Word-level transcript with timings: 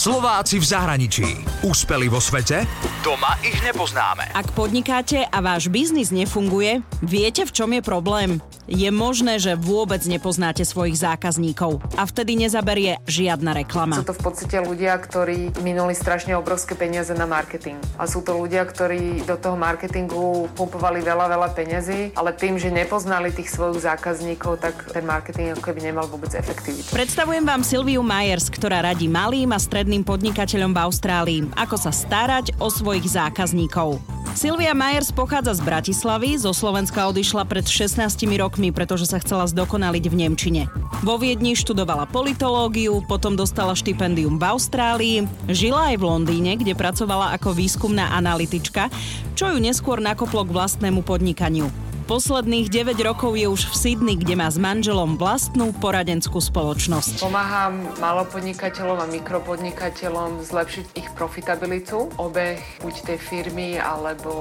Slováci 0.00 0.56
v 0.56 0.64
zahraničí. 0.64 1.28
Úspeli 1.60 2.08
vo 2.08 2.24
svete? 2.24 2.64
Doma 3.00 3.40
ich 3.40 3.56
nepoznáme. 3.64 4.28
Ak 4.36 4.52
podnikáte 4.52 5.24
a 5.24 5.40
váš 5.40 5.72
biznis 5.72 6.12
nefunguje, 6.12 6.84
viete 7.00 7.48
v 7.48 7.52
čom 7.56 7.72
je 7.72 7.80
problém? 7.80 8.44
Je 8.68 8.92
možné, 8.92 9.40
že 9.40 9.56
vôbec 9.56 10.04
nepoznáte 10.04 10.68
svojich 10.68 11.00
zákazníkov 11.00 11.80
a 11.96 12.04
vtedy 12.04 12.36
nezaberie 12.36 13.00
žiadna 13.08 13.56
reklama. 13.56 13.98
Sú 13.98 14.04
to 14.04 14.12
v 14.12 14.22
podstate 14.30 14.60
ľudia, 14.60 14.94
ktorí 15.00 15.64
minuli 15.64 15.96
strašne 15.96 16.36
obrovské 16.36 16.76
peniaze 16.76 17.10
na 17.16 17.24
marketing. 17.24 17.80
A 17.96 18.04
sú 18.04 18.20
to 18.20 18.36
ľudia, 18.36 18.68
ktorí 18.68 19.24
do 19.24 19.40
toho 19.40 19.56
marketingu 19.56 20.52
pumpovali 20.52 21.00
veľa, 21.00 21.26
veľa 21.32 21.48
peniazy, 21.56 22.12
ale 22.14 22.36
tým, 22.36 22.60
že 22.60 22.68
nepoznali 22.68 23.32
tých 23.32 23.48
svojich 23.48 23.80
zákazníkov, 23.80 24.60
tak 24.60 24.76
ten 24.92 25.08
marketing 25.08 25.56
ako 25.56 25.72
keby 25.72 25.88
nemal 25.88 26.04
vôbec 26.04 26.36
efektivitu. 26.36 26.92
Predstavujem 26.92 27.48
vám 27.48 27.64
Silviu 27.64 28.04
Myers, 28.04 28.52
ktorá 28.52 28.84
radí 28.84 29.08
malým 29.08 29.56
a 29.56 29.58
stredným 29.58 30.04
podnikateľom 30.04 30.76
v 30.76 30.82
Austrálii, 30.84 31.40
ako 31.56 31.80
sa 31.80 31.90
starať 31.90 32.60
o 32.60 32.68
svojich 32.90 33.06
zákazníkov. 33.06 34.02
Silvia 34.34 34.74
Myers 34.74 35.14
pochádza 35.14 35.54
z 35.54 35.62
Bratislavy, 35.62 36.34
zo 36.34 36.50
Slovenska 36.50 37.06
odišla 37.06 37.46
pred 37.46 37.62
16 37.62 38.02
rokmi, 38.34 38.74
pretože 38.74 39.06
sa 39.06 39.22
chcela 39.22 39.46
zdokonaliť 39.46 40.10
v 40.10 40.14
Nemčine. 40.18 40.62
Vo 41.06 41.14
Viedni 41.14 41.54
študovala 41.54 42.10
politológiu, 42.10 42.98
potom 43.06 43.38
dostala 43.38 43.78
štipendium 43.78 44.42
v 44.42 44.44
Austrálii, 44.50 45.16
žila 45.46 45.94
aj 45.94 46.02
v 46.02 46.06
Londýne, 46.10 46.58
kde 46.58 46.74
pracovala 46.74 47.30
ako 47.38 47.54
výskumná 47.54 48.10
analytička, 48.10 48.90
čo 49.38 49.54
ju 49.54 49.62
neskôr 49.62 50.02
nakoplo 50.02 50.42
k 50.42 50.50
vlastnému 50.50 51.06
podnikaniu. 51.06 51.89
Posledných 52.10 52.74
9 52.74 52.98
rokov 53.06 53.38
je 53.38 53.46
už 53.46 53.70
v 53.70 53.74
Sydney, 53.78 54.18
kde 54.18 54.34
má 54.34 54.50
s 54.50 54.58
manželom 54.58 55.14
vlastnú 55.14 55.70
poradenskú 55.70 56.42
spoločnosť. 56.42 57.22
Pomáham 57.22 57.86
malopodnikateľom 58.02 58.98
a 58.98 59.06
mikropodnikateľom 59.06 60.42
zlepšiť 60.42 60.98
ich 60.98 61.06
profitabilitu, 61.14 62.10
obeh 62.18 62.58
buď 62.82 63.14
tej 63.14 63.18
firmy 63.22 63.78
alebo 63.78 64.34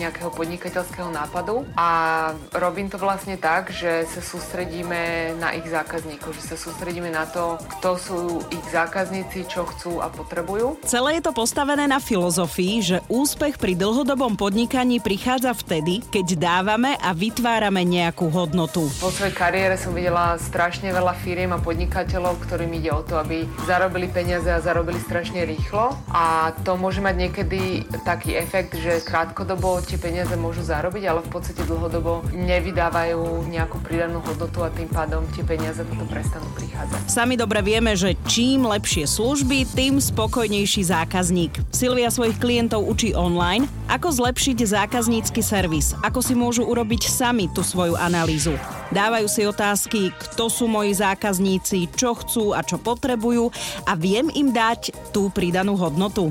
nejakého 0.00 0.32
podnikateľského 0.32 1.12
nápadu. 1.12 1.68
A 1.76 2.32
robím 2.56 2.88
to 2.88 2.96
vlastne 2.96 3.36
tak, 3.36 3.68
že 3.68 4.08
sa 4.08 4.24
sústredíme 4.24 5.36
na 5.36 5.52
ich 5.52 5.68
zákazníkov, 5.68 6.32
že 6.40 6.40
sa 6.40 6.56
sústredíme 6.56 7.12
na 7.12 7.28
to, 7.28 7.60
kto 7.60 7.90
sú 8.00 8.20
ich 8.48 8.64
zákazníci, 8.72 9.44
čo 9.44 9.68
chcú 9.68 10.00
a 10.00 10.08
potrebujú. 10.08 10.80
Celé 10.88 11.20
je 11.20 11.28
to 11.28 11.36
postavené 11.36 11.84
na 11.84 12.00
filozofii, 12.00 12.80
že 12.80 13.04
úspech 13.12 13.60
pri 13.60 13.76
dlhodobom 13.76 14.40
podnikaní 14.40 15.04
prichádza 15.04 15.52
vtedy, 15.52 16.00
keď 16.08 16.26
dávame 16.40 16.96
a 16.96 17.09
a 17.10 17.12
vytvárame 17.12 17.82
nejakú 17.82 18.30
hodnotu. 18.30 18.86
Vo 19.02 19.10
svojej 19.10 19.34
kariére 19.34 19.74
som 19.74 19.90
videla 19.90 20.38
strašne 20.38 20.94
veľa 20.94 21.18
firiem 21.18 21.50
a 21.50 21.58
podnikateľov, 21.58 22.38
ktorým 22.46 22.70
ide 22.78 22.94
o 22.94 23.02
to, 23.02 23.18
aby 23.18 23.50
zarobili 23.66 24.06
peniaze 24.06 24.46
a 24.46 24.62
zarobili 24.62 25.02
strašne 25.02 25.42
rýchlo. 25.42 25.98
A 26.14 26.54
to 26.62 26.78
môže 26.78 27.02
mať 27.02 27.14
niekedy 27.18 27.82
taký 28.06 28.38
efekt, 28.38 28.78
že 28.78 29.02
krátkodobo 29.02 29.82
tie 29.82 29.98
peniaze 29.98 30.30
môžu 30.38 30.62
zarobiť, 30.62 31.02
ale 31.10 31.26
v 31.26 31.34
podstate 31.34 31.66
dlhodobo 31.66 32.22
nevydávajú 32.30 33.50
nejakú 33.50 33.82
pridanú 33.82 34.22
hodnotu 34.22 34.62
a 34.62 34.70
tým 34.70 34.86
pádom 34.86 35.26
tie 35.34 35.42
peniaze 35.42 35.82
potom 35.82 36.06
prestanú 36.06 36.46
prichádzať. 36.54 37.10
Sami 37.10 37.34
dobre 37.34 37.58
vieme, 37.66 37.98
že 37.98 38.14
čím 38.30 38.70
lepšie 38.70 39.10
služby, 39.10 39.66
tým 39.74 39.98
spokojnejší 39.98 40.86
zákazník. 40.86 41.58
Silvia 41.74 42.06
svojich 42.14 42.38
klientov 42.38 42.86
učí 42.86 43.18
online, 43.18 43.66
ako 43.90 44.14
zlepšiť 44.14 44.62
zákaznícky 44.62 45.42
servis, 45.42 45.98
ako 46.06 46.22
si 46.22 46.38
môžu 46.38 46.62
urobiť 46.62 46.99
urobiť 47.00 47.16
sami 47.16 47.48
tú 47.48 47.64
svoju 47.64 47.96
analýzu. 47.96 48.60
Dávajú 48.92 49.24
si 49.24 49.48
otázky, 49.48 50.12
kto 50.12 50.52
sú 50.52 50.68
moji 50.68 50.92
zákazníci, 50.92 51.88
čo 51.96 52.12
chcú 52.12 52.52
a 52.52 52.60
čo 52.60 52.76
potrebujú 52.76 53.48
a 53.88 53.96
viem 53.96 54.28
im 54.36 54.52
dať 54.52 54.92
tú 55.08 55.32
pridanú 55.32 55.80
hodnotu. 55.80 56.28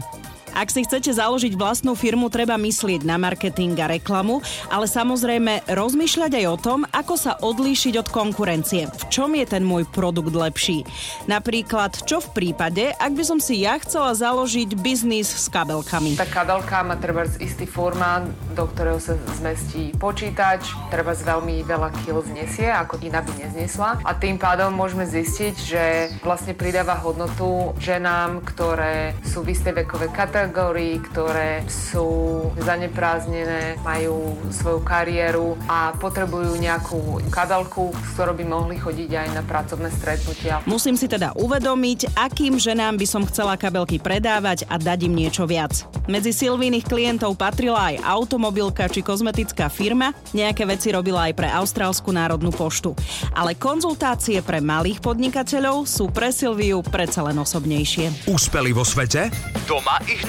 Ak 0.57 0.73
si 0.73 0.81
chcete 0.81 1.13
založiť 1.13 1.53
vlastnú 1.53 1.93
firmu, 1.93 2.33
treba 2.33 2.57
myslieť 2.57 3.05
na 3.05 3.21
marketing 3.21 3.77
a 3.77 3.85
reklamu, 3.85 4.41
ale 4.73 4.89
samozrejme 4.89 5.69
rozmýšľať 5.69 6.31
aj 6.41 6.45
o 6.49 6.57
tom, 6.57 6.79
ako 6.89 7.13
sa 7.13 7.37
odlíšiť 7.37 7.93
od 8.01 8.07
konkurencie. 8.09 8.89
V 8.89 9.03
čom 9.13 9.37
je 9.37 9.45
ten 9.45 9.61
môj 9.61 9.85
produkt 9.85 10.33
lepší? 10.33 10.81
Napríklad, 11.29 12.01
čo 12.09 12.17
v 12.23 12.33
prípade, 12.33 12.89
ak 12.97 13.11
by 13.13 13.23
som 13.23 13.37
si 13.37 13.61
ja 13.61 13.77
chcela 13.77 14.17
založiť 14.17 14.73
biznis 14.79 15.29
s 15.29 15.45
kabelkami? 15.53 16.17
Tá 16.17 16.25
kabelka 16.25 16.81
má 16.81 16.97
treba 16.97 17.29
istý 17.37 17.69
formát, 17.69 18.25
do 18.57 18.65
ktorého 18.65 18.97
sa 18.97 19.13
zmestí 19.37 19.93
počítač, 19.99 20.73
treba 20.89 21.13
veľmi 21.13 21.61
veľa 21.61 21.89
kil 22.01 22.23
znesie, 22.25 22.71
ako 22.71 22.97
iná 23.05 23.21
by 23.21 23.31
neznesla. 23.37 24.01
A 24.01 24.11
tým 24.17 24.41
pádom 24.41 24.73
môžeme 24.73 25.05
zistiť, 25.05 25.55
že 25.59 25.83
vlastne 26.25 26.55
pridáva 26.57 26.97
hodnotu 26.97 27.75
ženám, 27.77 28.41
ktoré 28.47 29.13
sú 29.21 29.45
v 29.45 29.53
istej 29.53 29.83
vekovej 29.85 30.09
kategórii, 30.09 30.38
kategórií, 30.39 31.03
ktoré 31.03 31.67
sú 31.67 32.47
zaneprázdnené, 32.63 33.75
majú 33.83 34.39
svoju 34.55 34.79
kariéru 34.87 35.59
a 35.67 35.91
potrebujú 35.99 36.55
nejakú 36.55 37.19
kabelku, 37.27 37.91
s 37.91 38.15
ktorou 38.15 38.39
by 38.39 38.45
mohli 38.47 38.79
chodiť 38.79 39.19
aj 39.19 39.27
na 39.35 39.43
pracovné 39.43 39.91
stretnutia. 39.91 40.63
Musím 40.63 40.95
si 40.95 41.11
teda 41.11 41.35
uvedomiť, 41.35 42.15
akým 42.15 42.55
ženám 42.55 42.95
by 42.95 43.03
som 43.03 43.27
chcela 43.27 43.59
kabelky 43.59 43.99
predávať 43.99 44.63
a 44.71 44.79
dať 44.79 45.11
im 45.11 45.27
niečo 45.27 45.43
viac. 45.43 45.83
Medzi 46.07 46.31
Silvínych 46.31 46.87
klientov 46.87 47.35
patrila 47.35 47.91
aj 47.91 47.99
automobilka 47.99 48.87
či 48.87 49.03
kozmetická 49.03 49.67
firma, 49.67 50.15
nejaké 50.31 50.63
veci 50.63 50.95
robila 50.95 51.27
aj 51.27 51.33
pre 51.35 51.51
Austrálsku 51.51 52.15
národnú 52.15 52.55
poštu. 52.55 52.95
Ale 53.35 53.59
konzultácie 53.59 54.39
pre 54.39 54.63
malých 54.63 55.03
podnikateľov 55.03 55.83
sú 55.83 56.07
pre 56.07 56.31
Silviu 56.31 56.79
predsa 56.79 57.27
len 57.27 57.35
osobnejšie. 57.35 58.31
Úspeli 58.31 58.71
vo 58.71 58.87
svete? 58.87 59.27
Doma 59.67 59.99
ich 60.07 60.28